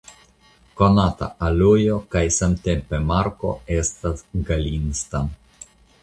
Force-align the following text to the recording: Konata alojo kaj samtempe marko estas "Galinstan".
Konata 0.79 1.25
alojo 1.49 1.97
kaj 2.15 2.23
samtempe 2.37 3.01
marko 3.09 3.51
estas 3.75 4.23
"Galinstan". 4.49 5.29